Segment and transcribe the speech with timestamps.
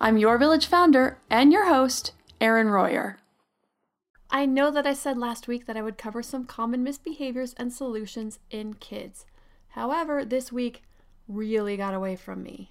[0.00, 3.18] I'm your village founder and your host, Erin Royer.
[4.30, 7.72] I know that I said last week that I would cover some common misbehaviors and
[7.72, 9.26] solutions in kids.
[9.70, 10.84] However, this week
[11.26, 12.70] really got away from me.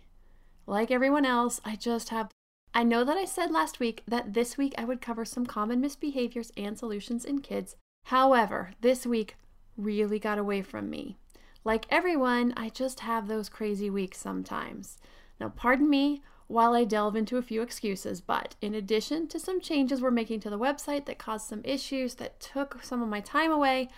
[0.66, 2.30] Like everyone else, I just have.
[2.73, 5.81] I know that I said last week that this week I would cover some common
[5.81, 7.75] misbehaviors and solutions in kids.
[8.05, 9.36] However, this week
[9.75, 11.17] really got away from me.
[11.66, 14.98] Like everyone, I just have those crazy weeks sometimes.
[15.42, 18.22] Now, pardon me while I delve into a few excuses.
[18.22, 22.16] But in addition to some changes we're making to the website that caused some issues
[22.16, 23.89] that took some of my time away,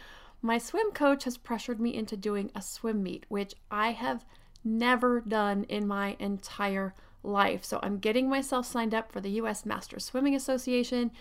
[0.41, 4.25] my swim coach has pressured me into doing a swim meet, which I have
[4.63, 7.63] never done in my entire life.
[7.63, 11.11] So I'm getting myself signed up for the US Masters Swimming Association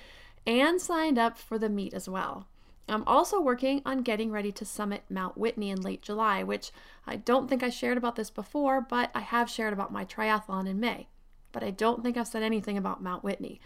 [0.46, 2.46] and signed up for the meet as well.
[2.88, 6.70] I'm also working on getting ready to summit Mount Whitney in late July, which
[7.06, 10.66] I don't think I shared about this before, but I have shared about my triathlon
[10.66, 11.08] in May
[11.52, 13.60] but I don't think I've said anything about Mount Whitney.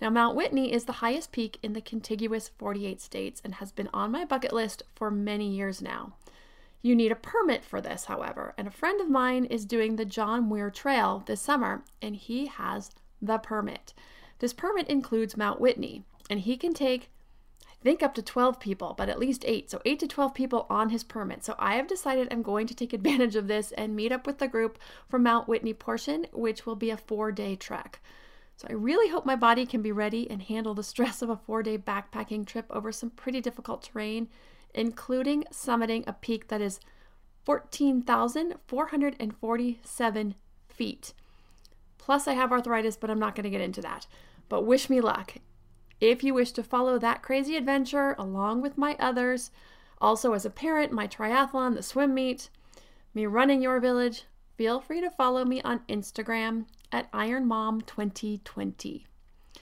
[0.00, 3.88] Now, Mount Whitney is the highest peak in the contiguous 48 states and has been
[3.92, 6.12] on my bucket list for many years now.
[6.80, 10.04] You need a permit for this, however, and a friend of mine is doing the
[10.04, 13.92] John Muir Trail this summer, and he has the permit.
[14.38, 17.10] This permit includes Mount Whitney, and he can take
[17.82, 19.70] think up to 12 people, but at least eight.
[19.70, 21.44] So, eight to 12 people on his permit.
[21.44, 24.38] So, I have decided I'm going to take advantage of this and meet up with
[24.38, 24.78] the group
[25.08, 28.00] for Mount Whitney portion, which will be a four day trek.
[28.56, 31.36] So, I really hope my body can be ready and handle the stress of a
[31.36, 34.28] four day backpacking trip over some pretty difficult terrain,
[34.74, 36.80] including summiting a peak that is
[37.44, 40.34] 14,447
[40.68, 41.14] feet.
[41.96, 44.06] Plus, I have arthritis, but I'm not going to get into that.
[44.48, 45.34] But wish me luck.
[46.00, 49.50] If you wish to follow that crazy adventure along with my others,
[50.00, 52.50] also as a parent, my triathlon, the swim meet,
[53.14, 54.24] me running your village,
[54.56, 59.04] feel free to follow me on Instagram at IronMom2020.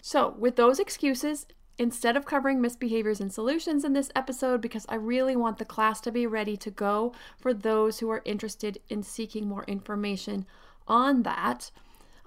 [0.03, 1.47] So, with those excuses,
[1.79, 6.01] instead of covering misbehaviors and solutions in this episode, because I really want the class
[6.03, 10.47] to be ready to go for those who are interested in seeking more information
[10.87, 11.71] on that,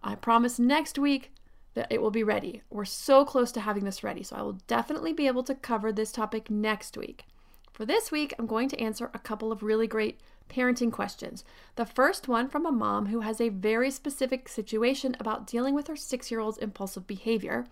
[0.03, 1.31] I promise next week
[1.73, 2.61] that it will be ready.
[2.69, 5.91] We're so close to having this ready, so I will definitely be able to cover
[5.91, 7.25] this topic next week.
[7.71, 10.19] For this week, I'm going to answer a couple of really great
[10.49, 11.45] parenting questions.
[11.75, 15.87] The first one from a mom who has a very specific situation about dealing with
[15.87, 17.65] her six year old's impulsive behavior.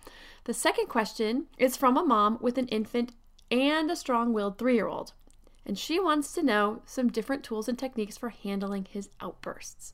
[0.44, 3.12] The second question is from a mom with an infant
[3.50, 5.12] and a strong willed three year old.
[5.66, 9.92] And she wants to know some different tools and techniques for handling his outbursts.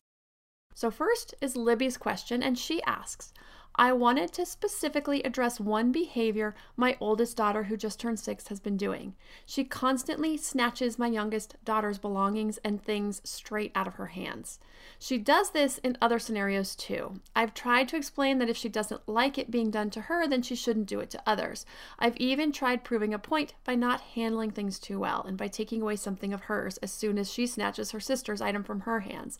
[0.74, 3.32] So, first is Libby's question, and she asks
[3.76, 8.60] I wanted to specifically address one behavior my oldest daughter, who just turned six, has
[8.60, 9.14] been doing.
[9.44, 14.60] She constantly snatches my youngest daughter's belongings and things straight out of her hands.
[15.00, 17.20] She does this in other scenarios too.
[17.34, 20.42] I've tried to explain that if she doesn't like it being done to her, then
[20.42, 21.66] she shouldn't do it to others.
[21.98, 25.82] I've even tried proving a point by not handling things too well and by taking
[25.82, 29.38] away something of hers as soon as she snatches her sister's item from her hands.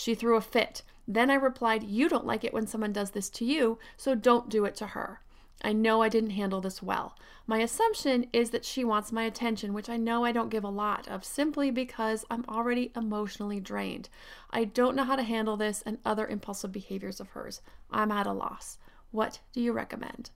[0.00, 0.80] She threw a fit.
[1.06, 4.48] Then I replied, You don't like it when someone does this to you, so don't
[4.48, 5.20] do it to her.
[5.60, 7.18] I know I didn't handle this well.
[7.46, 10.70] My assumption is that she wants my attention, which I know I don't give a
[10.70, 14.08] lot of simply because I'm already emotionally drained.
[14.50, 17.60] I don't know how to handle this and other impulsive behaviors of hers.
[17.90, 18.78] I'm at a loss.
[19.10, 20.30] What do you recommend?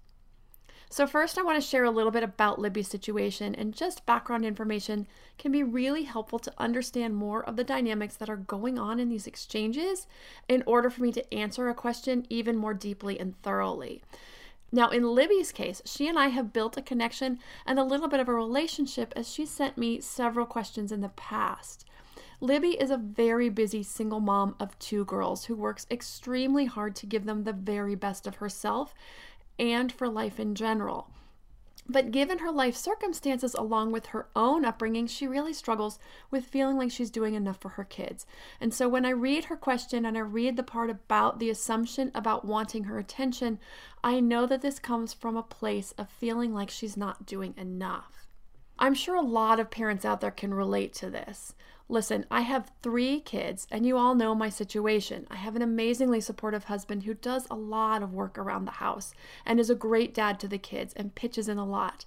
[0.94, 4.44] So, first, I want to share a little bit about Libby's situation, and just background
[4.44, 5.08] information
[5.38, 9.08] can be really helpful to understand more of the dynamics that are going on in
[9.08, 10.06] these exchanges
[10.48, 14.02] in order for me to answer a question even more deeply and thoroughly.
[14.70, 18.20] Now, in Libby's case, she and I have built a connection and a little bit
[18.20, 21.84] of a relationship as she sent me several questions in the past.
[22.40, 27.06] Libby is a very busy single mom of two girls who works extremely hard to
[27.06, 28.94] give them the very best of herself
[29.58, 31.10] and for life in general.
[31.86, 35.98] But given her life circumstances, along with her own upbringing, she really struggles
[36.30, 38.24] with feeling like she's doing enough for her kids.
[38.58, 42.10] And so when I read her question and I read the part about the assumption
[42.14, 43.58] about wanting her attention,
[44.02, 48.26] I know that this comes from a place of feeling like she's not doing enough.
[48.78, 51.54] I'm sure a lot of parents out there can relate to this.
[51.88, 55.26] Listen, I have three kids, and you all know my situation.
[55.30, 59.12] I have an amazingly supportive husband who does a lot of work around the house
[59.44, 62.06] and is a great dad to the kids and pitches in a lot.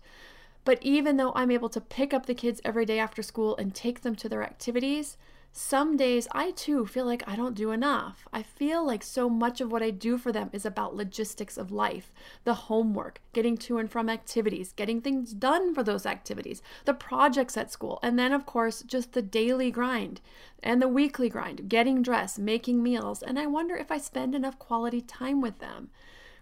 [0.66, 3.74] But even though I'm able to pick up the kids every day after school and
[3.74, 5.16] take them to their activities,
[5.58, 8.28] some days I too feel like I don't do enough.
[8.32, 11.72] I feel like so much of what I do for them is about logistics of
[11.72, 12.14] life
[12.44, 17.58] the homework, getting to and from activities, getting things done for those activities, the projects
[17.58, 20.22] at school, and then, of course, just the daily grind
[20.62, 23.24] and the weekly grind, getting dressed, making meals.
[23.24, 25.90] And I wonder if I spend enough quality time with them.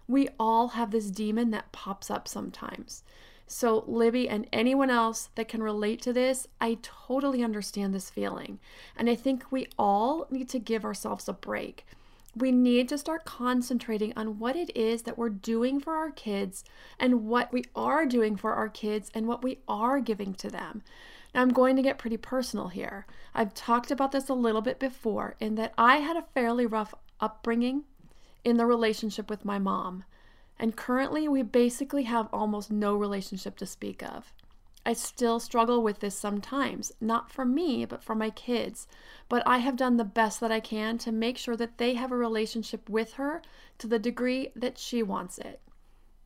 [0.06, 3.02] We all have this demon that pops up sometimes.
[3.48, 8.58] So, Libby and anyone else that can relate to this, I totally understand this feeling.
[8.96, 11.86] And I think we all need to give ourselves a break.
[12.34, 16.64] We need to start concentrating on what it is that we're doing for our kids
[16.98, 20.82] and what we are doing for our kids and what we are giving to them.
[21.32, 23.06] Now, I'm going to get pretty personal here.
[23.32, 26.94] I've talked about this a little bit before in that I had a fairly rough
[27.20, 27.84] upbringing
[28.44, 30.04] in the relationship with my mom.
[30.58, 34.32] And currently, we basically have almost no relationship to speak of.
[34.86, 38.86] I still struggle with this sometimes, not for me, but for my kids.
[39.28, 42.12] But I have done the best that I can to make sure that they have
[42.12, 43.42] a relationship with her
[43.78, 45.60] to the degree that she wants it.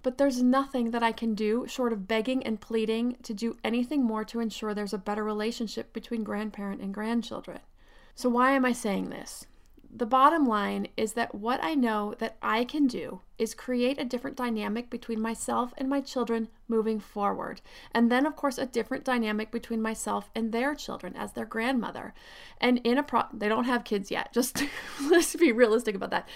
[0.03, 4.05] But there's nothing that I can do short of begging and pleading to do anything
[4.05, 7.61] more to ensure there's a better relationship between grandparent and grandchildren.
[8.15, 9.47] So, why am I saying this?
[9.93, 14.05] The bottom line is that what I know that I can do is create a
[14.05, 17.61] different dynamic between myself and my children moving forward.
[17.93, 22.15] And then, of course, a different dynamic between myself and their children as their grandmother.
[22.61, 24.63] And in a pro, they don't have kids yet, just
[25.11, 26.29] let's be realistic about that.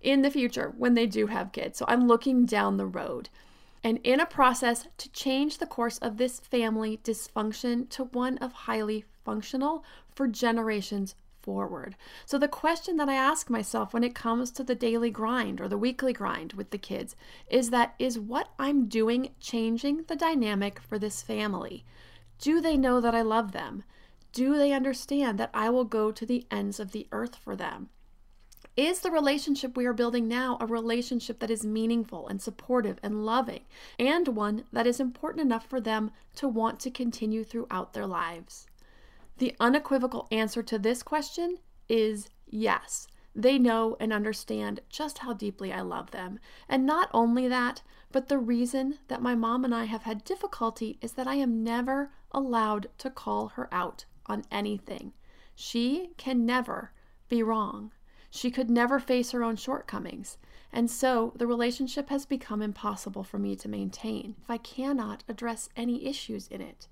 [0.00, 1.78] In the future, when they do have kids.
[1.78, 3.28] So I'm looking down the road.
[3.84, 8.52] And in a process to change the course of this family dysfunction to one of
[8.52, 9.84] highly functional
[10.14, 11.14] for generations
[11.46, 11.96] forward.
[12.26, 15.68] So, the question that I ask myself when it comes to the daily grind or
[15.68, 17.16] the weekly grind with the kids
[17.48, 21.84] is that is what I'm doing changing the dynamic for this family?
[22.38, 23.84] Do they know that I love them?
[24.32, 27.88] Do they understand that I will go to the ends of the earth for them?
[28.76, 33.24] Is the relationship we are building now a relationship that is meaningful and supportive and
[33.24, 33.62] loving,
[33.98, 38.66] and one that is important enough for them to want to continue throughout their lives?
[39.38, 43.06] The unequivocal answer to this question is yes.
[43.34, 46.38] They know and understand just how deeply I love them.
[46.70, 50.98] And not only that, but the reason that my mom and I have had difficulty
[51.02, 55.12] is that I am never allowed to call her out on anything.
[55.54, 56.92] She can never
[57.28, 57.92] be wrong.
[58.30, 60.38] She could never face her own shortcomings.
[60.72, 65.68] And so the relationship has become impossible for me to maintain if I cannot address
[65.76, 66.88] any issues in it.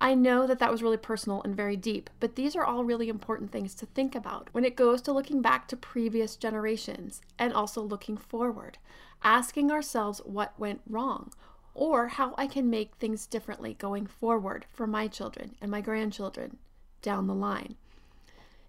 [0.00, 3.08] I know that that was really personal and very deep, but these are all really
[3.08, 7.52] important things to think about when it goes to looking back to previous generations and
[7.52, 8.78] also looking forward,
[9.22, 11.32] asking ourselves what went wrong
[11.74, 16.56] or how I can make things differently going forward for my children and my grandchildren
[17.02, 17.76] down the line.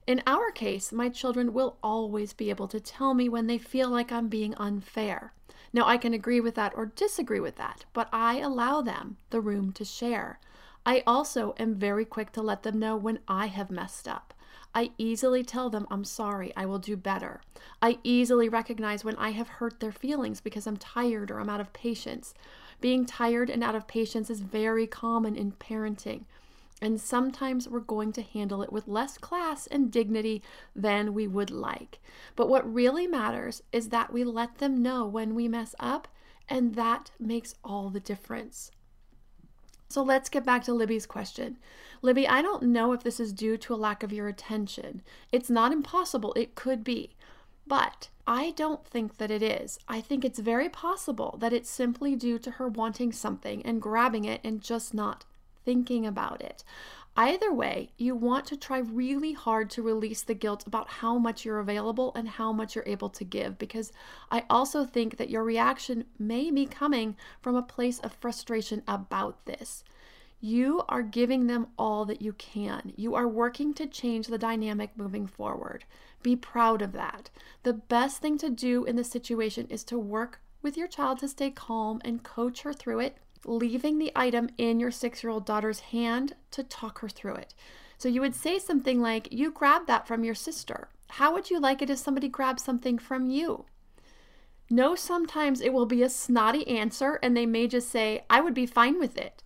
[0.08, 3.90] In our case, my children will always be able to tell me when they feel
[3.90, 5.34] like I'm being unfair.
[5.72, 9.40] Now, I can agree with that or disagree with that, but I allow them the
[9.40, 10.40] room to share.
[10.86, 14.34] I also am very quick to let them know when I have messed up.
[14.74, 17.42] I easily tell them I'm sorry, I will do better.
[17.82, 21.62] I easily recognize when I have hurt their feelings because I'm tired or I'm out
[21.62, 22.34] of patience.
[22.80, 26.24] Being tired and out of patience is very common in parenting.
[26.82, 30.42] And sometimes we're going to handle it with less class and dignity
[30.76, 32.00] than we would like.
[32.36, 36.08] But what really matters is that we let them know when we mess up,
[36.50, 38.72] and that makes all the difference.
[39.92, 41.58] So let's get back to Libby's question.
[42.02, 45.02] Libby, I don't know if this is due to a lack of your attention.
[45.34, 47.10] It's not impossible, it could be.
[47.68, 49.80] But I don't think that it is.
[49.90, 54.24] I think it's very possible that it's simply due to her wanting something and grabbing
[54.24, 55.26] it and just not
[55.66, 56.64] thinking about it.
[57.18, 61.44] Either way, you want to try really hard to release the guilt about how much
[61.44, 63.92] you're available and how much you're able to give because
[64.32, 69.46] I also think that your reaction may be coming from a place of frustration about
[69.46, 69.84] this.
[70.40, 72.94] You are giving them all that you can.
[72.96, 75.84] You are working to change the dynamic moving forward.
[76.24, 77.30] Be proud of that.
[77.64, 81.28] The best thing to do in this situation is to work with your child to
[81.28, 85.46] stay calm and coach her through it, leaving the item in your six year old
[85.46, 87.54] daughter's hand to talk her through it.
[87.98, 90.90] So you would say something like, You grabbed that from your sister.
[91.10, 93.66] How would you like it if somebody grabbed something from you?
[94.70, 98.54] No, sometimes it will be a snotty answer and they may just say, I would
[98.54, 99.44] be fine with it.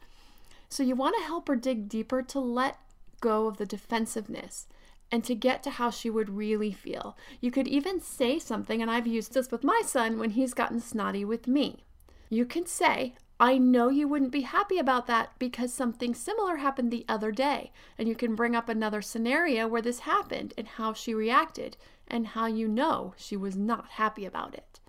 [0.69, 2.77] So you want to help her dig deeper to let
[3.21, 4.67] go of the defensiveness
[5.11, 7.17] and to get to how she would really feel.
[7.41, 10.79] You could even say something, and I've used this with my son when he's gotten
[10.79, 11.85] snotty with me.
[12.29, 16.89] You can say, I know you wouldn't be happy about that because something similar happened
[16.89, 17.73] the other day.
[17.97, 21.75] And you can bring up another scenario where this happened and how she reacted
[22.07, 24.79] and how you know she was not happy about it.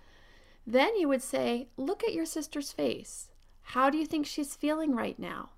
[0.65, 3.29] Then you would say, Look at your sister's face.
[3.61, 5.49] How do you think she's feeling right now?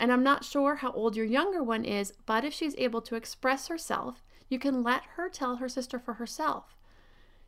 [0.00, 3.14] And I'm not sure how old your younger one is, but if she's able to
[3.14, 6.76] express herself, you can let her tell her sister for herself.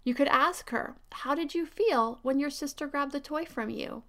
[0.04, 3.70] You could ask her, How did you feel when your sister grabbed the toy from
[3.70, 4.04] you?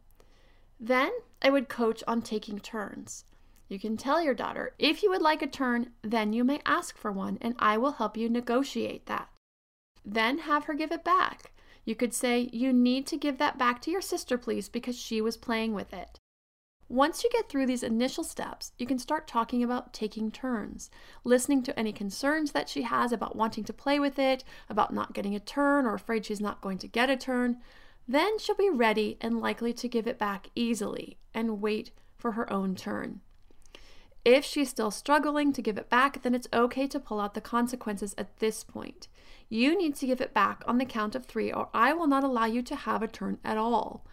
[0.79, 3.25] Then I would coach on taking turns.
[3.67, 6.97] You can tell your daughter, If you would like a turn, then you may ask
[6.97, 9.29] for one, and I will help you negotiate that.
[10.05, 11.51] Then have her give it back.
[11.85, 15.21] You could say, You need to give that back to your sister, please, because she
[15.21, 16.19] was playing with it.
[16.87, 20.89] Once you get through these initial steps, you can start talking about taking turns,
[21.23, 25.13] listening to any concerns that she has about wanting to play with it, about not
[25.13, 27.57] getting a turn or afraid she's not going to get a turn.
[28.09, 32.51] Then she'll be ready and likely to give it back easily and wait for her
[32.51, 33.21] own turn.
[34.25, 37.39] If she's still struggling to give it back, then it's okay to pull out the
[37.39, 39.07] consequences at this point.
[39.47, 42.23] You need to give it back on the count of three, or I will not
[42.23, 44.03] allow you to have a turn at all,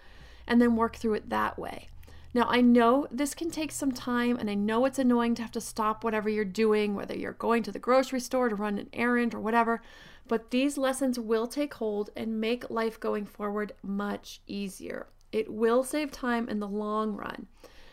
[0.46, 1.88] and then work through it that way.
[2.34, 5.52] Now, I know this can take some time, and I know it's annoying to have
[5.52, 8.90] to stop whatever you're doing, whether you're going to the grocery store to run an
[8.92, 9.80] errand or whatever,
[10.28, 15.08] but these lessons will take hold and make life going forward much easier.
[15.32, 17.46] It will save time in the long run.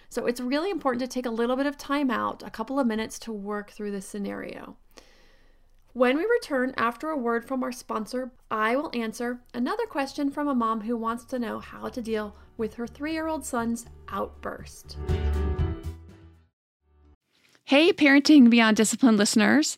[0.10, 2.86] So, it's really important to take a little bit of time out, a couple of
[2.86, 4.78] minutes to work through this scenario.
[5.94, 10.48] When we return after a word from our sponsor, I will answer another question from
[10.48, 13.86] a mom who wants to know how to deal with her three year old son's
[14.10, 14.98] outburst.
[17.66, 19.78] Hey, Parenting Beyond Discipline listeners.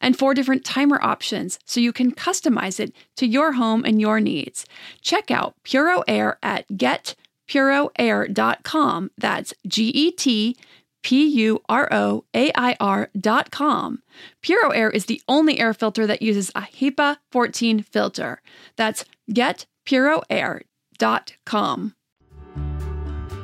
[0.00, 4.20] and four different timer options so you can customize it to your home and your
[4.20, 4.64] needs.
[5.02, 9.10] Check out Puro Air at getpuroair.com.
[9.18, 10.56] That's G E T
[11.02, 14.02] P U R O A I R dot com.
[14.42, 18.40] Puro Air is the only air filter that uses a HEPA 14 filter.
[18.76, 21.94] That's getpuroair.com.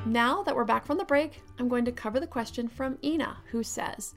[0.05, 3.39] Now that we're back from the break, I'm going to cover the question from Ina,
[3.51, 4.15] who says,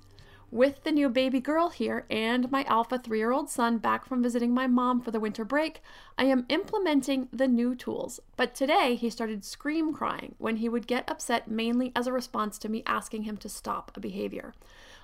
[0.51, 4.23] with the new baby girl here and my alpha three year old son back from
[4.23, 5.81] visiting my mom for the winter break,
[6.17, 8.19] I am implementing the new tools.
[8.35, 12.57] But today he started scream crying when he would get upset mainly as a response
[12.59, 14.53] to me asking him to stop a behavior.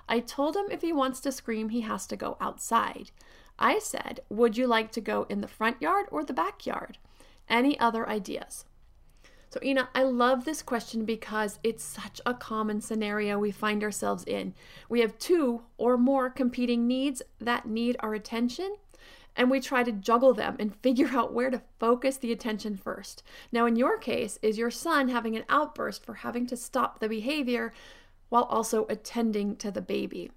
[0.08, 3.10] I told him if he wants to scream, he has to go outside.
[3.58, 6.98] I said, Would you like to go in the front yard or the backyard?
[7.48, 8.64] Any other ideas?
[9.48, 14.24] So, Ina, I love this question because it's such a common scenario we find ourselves
[14.24, 14.54] in.
[14.88, 18.76] We have two or more competing needs that need our attention,
[19.36, 23.22] and we try to juggle them and figure out where to focus the attention first.
[23.52, 27.08] Now, in your case, is your son having an outburst for having to stop the
[27.08, 27.72] behavior
[28.28, 30.32] while also attending to the baby?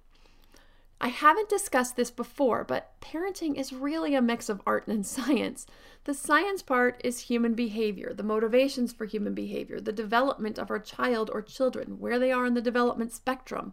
[1.02, 5.66] I haven't discussed this before, but parenting is really a mix of art and science.
[6.04, 10.78] The science part is human behavior, the motivations for human behavior, the development of our
[10.78, 13.72] child or children, where they are in the development spectrum,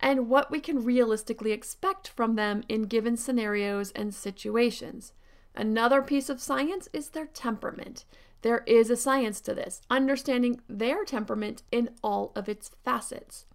[0.00, 5.12] and what we can realistically expect from them in given scenarios and situations.
[5.56, 8.04] Another piece of science is their temperament.
[8.42, 13.46] There is a science to this, understanding their temperament in all of its facets.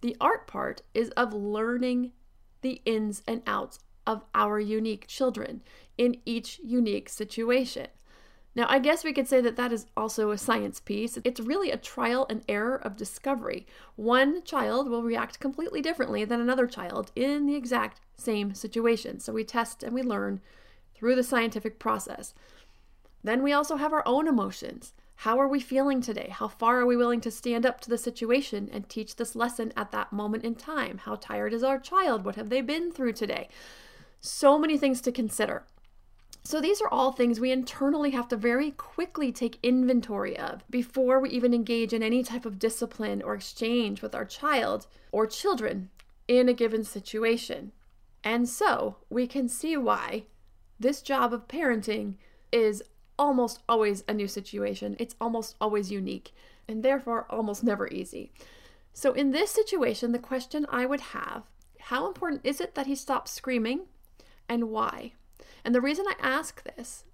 [0.00, 2.12] The art part is of learning
[2.62, 5.62] the ins and outs of our unique children
[5.96, 7.88] in each unique situation.
[8.54, 11.18] Now, I guess we could say that that is also a science piece.
[11.22, 13.66] It's really a trial and error of discovery.
[13.94, 19.20] One child will react completely differently than another child in the exact same situation.
[19.20, 20.40] So we test and we learn
[20.94, 22.34] through the scientific process.
[23.22, 24.92] Then we also have our own emotions.
[25.22, 26.28] How are we feeling today?
[26.30, 29.72] How far are we willing to stand up to the situation and teach this lesson
[29.76, 30.98] at that moment in time?
[30.98, 32.24] How tired is our child?
[32.24, 33.48] What have they been through today?
[34.20, 35.64] So many things to consider.
[36.44, 41.18] So, these are all things we internally have to very quickly take inventory of before
[41.18, 45.90] we even engage in any type of discipline or exchange with our child or children
[46.28, 47.72] in a given situation.
[48.22, 50.26] And so, we can see why
[50.78, 52.14] this job of parenting
[52.52, 52.84] is
[53.18, 54.96] almost always a new situation.
[54.98, 56.32] It's almost always unique
[56.68, 58.32] and therefore almost never easy.
[58.92, 61.44] So, in this situation, the question I would have
[61.88, 63.86] how important is it that he stops screaming
[64.48, 65.14] and why?
[65.64, 67.04] And the reason I ask this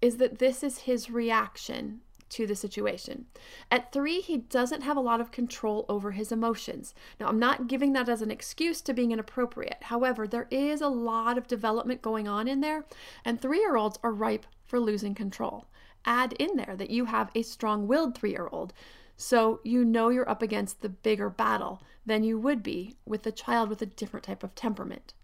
[0.00, 2.00] is that this is his reaction
[2.34, 3.26] to the situation.
[3.70, 6.92] At three, he doesn't have a lot of control over his emotions.
[7.20, 9.84] Now, I'm not giving that as an excuse to being inappropriate.
[9.84, 12.86] However, there is a lot of development going on in there,
[13.24, 15.66] and three year olds are ripe for losing control.
[16.04, 18.72] Add in there that you have a strong willed three year old.
[19.16, 23.32] So you know you're up against the bigger battle than you would be with a
[23.32, 25.14] child with a different type of temperament.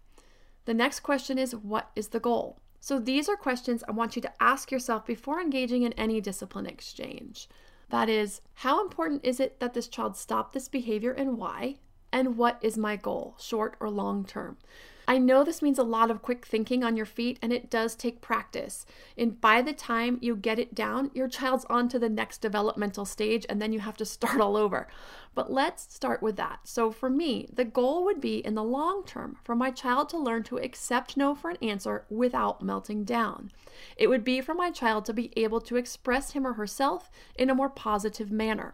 [0.63, 2.61] The next question is what is the goal?
[2.83, 6.65] So these are questions I want you to ask yourself before engaging in any discipline
[6.65, 7.47] exchange.
[7.89, 11.77] That is, how important is it that this child stop this behavior and why?
[12.11, 14.57] And what is my goal, short or long term?
[15.07, 17.95] I know this means a lot of quick thinking on your feet and it does
[17.95, 18.85] take practice.
[19.17, 23.05] And by the time you get it down, your child's on to the next developmental
[23.05, 24.87] stage and then you have to start all over.
[25.33, 26.59] But let's start with that.
[26.63, 30.17] So for me, the goal would be in the long term for my child to
[30.17, 33.51] learn to accept no for an answer without melting down.
[33.97, 37.49] It would be for my child to be able to express him or herself in
[37.49, 38.73] a more positive manner.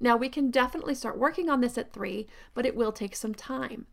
[0.00, 3.34] Now, we can definitely start working on this at three, but it will take some
[3.34, 3.86] time.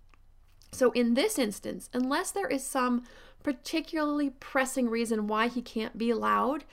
[0.72, 3.04] So, in this instance, unless there is some
[3.44, 6.64] particularly pressing reason why he can't be loud,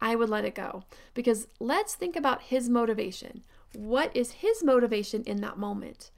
[0.00, 0.84] I would let it go.
[1.14, 3.42] Because let's think about his motivation.
[3.74, 6.10] What is his motivation in that moment?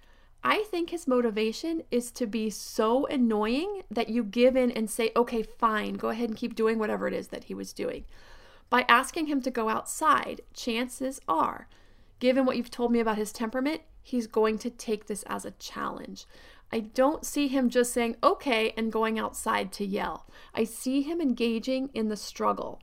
[0.43, 5.13] I think his motivation is to be so annoying that you give in and say,
[5.15, 8.05] okay, fine, go ahead and keep doing whatever it is that he was doing.
[8.71, 11.69] By asking him to go outside, chances are,
[12.21, 15.53] given what you've told me about his temperament, he's going to take this as a
[15.53, 16.27] challenge.
[16.73, 20.27] I don't see him just saying, okay, and going outside to yell.
[20.55, 22.81] I see him engaging in the struggle.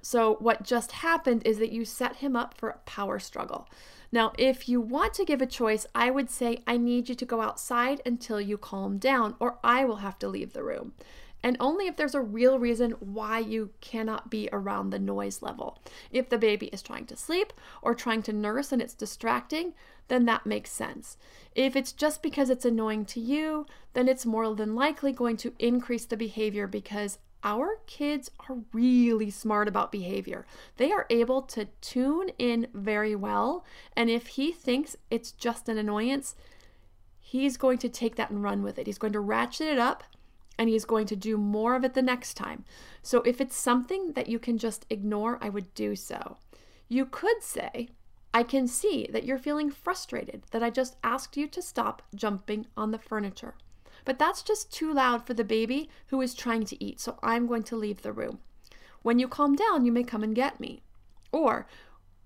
[0.00, 3.68] So, what just happened is that you set him up for a power struggle.
[4.10, 7.26] Now, if you want to give a choice, I would say, I need you to
[7.26, 10.94] go outside until you calm down, or I will have to leave the room.
[11.42, 15.78] And only if there's a real reason why you cannot be around the noise level.
[16.10, 19.74] If the baby is trying to sleep or trying to nurse and it's distracting,
[20.08, 21.16] then that makes sense.
[21.54, 25.54] If it's just because it's annoying to you, then it's more than likely going to
[25.58, 30.44] increase the behavior because our kids are really smart about behavior.
[30.76, 33.64] They are able to tune in very well.
[33.96, 36.34] And if he thinks it's just an annoyance,
[37.20, 38.86] he's going to take that and run with it.
[38.86, 40.02] He's going to ratchet it up
[40.58, 42.64] and he's going to do more of it the next time.
[43.02, 46.36] So if it's something that you can just ignore, I would do so.
[46.88, 47.88] You could say,
[48.34, 52.66] I can see that you're feeling frustrated that I just asked you to stop jumping
[52.76, 53.54] on the furniture.
[54.04, 57.46] But that's just too loud for the baby who is trying to eat, so I'm
[57.46, 58.40] going to leave the room.
[59.02, 60.82] When you calm down, you may come and get me.
[61.30, 61.66] Or,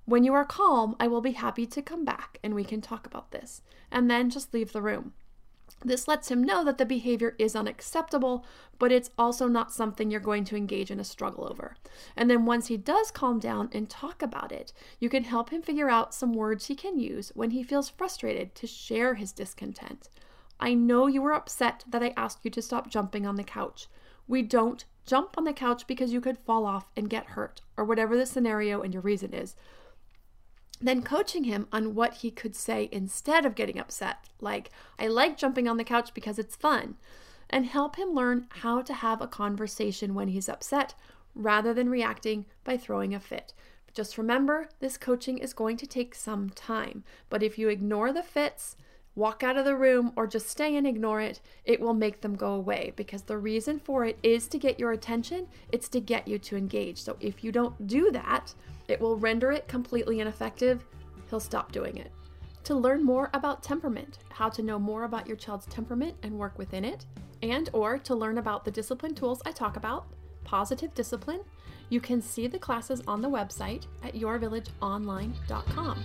[0.05, 3.07] when you are calm, I will be happy to come back and we can talk
[3.07, 3.63] about this.
[3.91, 5.13] And then just leave the room.
[5.85, 8.45] This lets him know that the behavior is unacceptable,
[8.79, 11.77] but it's also not something you're going to engage in a struggle over.
[12.17, 15.63] And then once he does calm down and talk about it, you can help him
[15.63, 20.09] figure out some words he can use when he feels frustrated to share his discontent.
[20.61, 23.89] I know you were upset that I asked you to stop jumping on the couch.
[24.29, 27.85] We don't jump on the couch because you could fall off and get hurt, or
[27.85, 29.57] whatever the scenario and your reason is
[30.89, 35.37] then coaching him on what he could say instead of getting upset, like, I like
[35.37, 36.97] jumping on the couch because it's fun,
[37.51, 40.95] and help him learn how to have a conversation when he's upset
[41.35, 43.53] rather than reacting by throwing a fit.
[43.95, 48.23] Just remember, this coaching is going to take some time, but if you ignore the
[48.23, 48.77] fits,
[49.15, 52.35] walk out of the room, or just stay and ignore it, it will make them
[52.35, 56.27] go away because the reason for it is to get your attention, it's to get
[56.27, 57.03] you to engage.
[57.03, 58.55] So if you don't do that,
[58.89, 60.85] it will render it completely ineffective.
[61.29, 62.11] He'll stop doing it.
[62.65, 66.59] To learn more about temperament, how to know more about your child's temperament and work
[66.59, 67.07] within it,
[67.43, 70.07] and or to learn about the discipline tools I talk about,
[70.45, 71.41] positive discipline,
[71.89, 76.05] you can see the classes on the website at yourvillageonline.com.